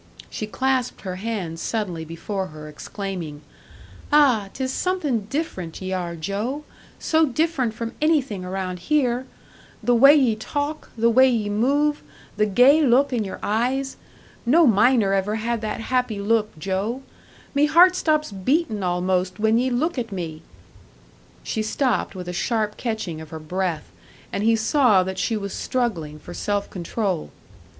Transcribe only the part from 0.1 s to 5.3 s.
She clasped her hands suddenly before her, exclaiming, "Ah, 'tis something